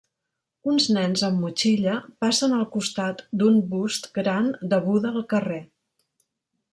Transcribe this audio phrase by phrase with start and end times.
[0.71, 1.93] Uns nens amb motxilla
[2.25, 5.61] passen al costat d'un bust gran de Buda al carrer.